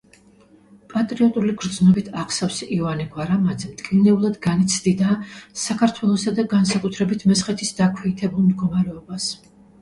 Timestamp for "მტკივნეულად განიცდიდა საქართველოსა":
3.73-6.35